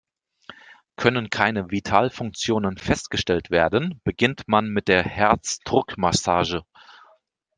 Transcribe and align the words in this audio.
Können 0.95 1.29
keine 1.29 1.69
Vitalfunktionen 1.69 2.79
festgestellt 2.79 3.51
werden, 3.51 4.01
beginnt 4.03 4.47
man 4.47 4.67
mit 4.67 4.87
der 4.87 5.03
Herzdruckmassage. 5.03 6.63